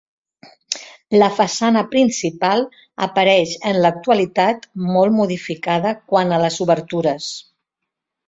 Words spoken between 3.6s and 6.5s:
en l'actualitat molt modificada quant a